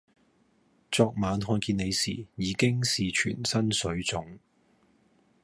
[0.91, 4.39] 昨晚看見你時已經是全身水腫